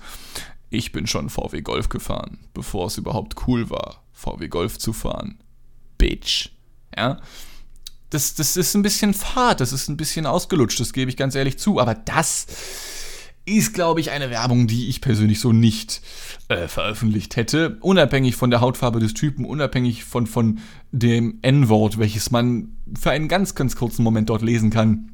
[0.68, 5.38] ich bin schon VW Golf gefahren, bevor es überhaupt cool war, VW Golf zu fahren.
[5.96, 6.50] Bitch.
[6.94, 7.18] Ja
[8.10, 11.34] das, das ist ein bisschen fad, das ist ein bisschen ausgelutscht, das gebe ich ganz
[11.34, 11.80] ehrlich zu.
[11.80, 12.46] Aber das
[13.46, 16.02] ist, glaube ich, eine Werbung, die ich persönlich so nicht
[16.48, 17.78] äh, veröffentlicht hätte.
[17.80, 20.58] Unabhängig von der Hautfarbe des Typen, unabhängig von, von
[20.90, 25.12] dem N-Wort, welches man für einen ganz, ganz kurzen Moment dort lesen kann,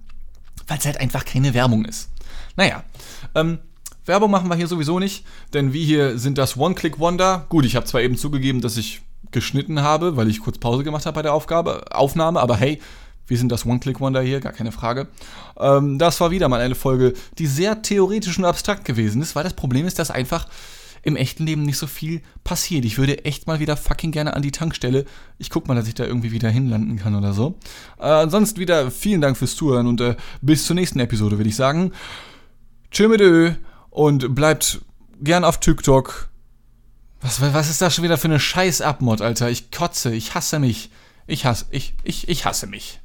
[0.66, 2.08] weil es halt einfach keine Werbung ist.
[2.56, 2.84] Naja,
[3.34, 3.58] ähm,
[4.06, 7.46] Werbung machen wir hier sowieso nicht, denn wir hier sind das One-Click-Wonder.
[7.48, 11.06] Gut, ich habe zwar eben zugegeben, dass ich geschnitten habe, weil ich kurz Pause gemacht
[11.06, 12.80] habe bei der Aufgabe, Aufnahme, aber hey,
[13.26, 15.08] wir sind das One-Click-Wonder hier, gar keine Frage.
[15.58, 19.44] Ähm, das war wieder mal eine Folge, die sehr theoretisch und abstrakt gewesen ist, weil
[19.44, 20.46] das Problem ist, dass einfach
[21.02, 22.84] im echten Leben nicht so viel passiert.
[22.84, 25.04] Ich würde echt mal wieder fucking gerne an die Tankstelle.
[25.38, 27.58] Ich guck mal, dass ich da irgendwie wieder hinlanden kann oder so.
[27.98, 31.56] Äh, ansonsten wieder vielen Dank fürs Zuhören und äh, bis zur nächsten Episode, würde ich
[31.56, 31.92] sagen.
[32.90, 33.52] Tschö mit Ö
[33.90, 34.80] und bleibt
[35.20, 36.31] gern auf TikTok.
[37.22, 39.48] Was, was ist das schon wieder für eine scheiß Abmod, Alter?
[39.48, 40.90] Ich kotze, ich hasse mich.
[41.26, 43.00] Ich hasse, ich, ich, ich hasse mich.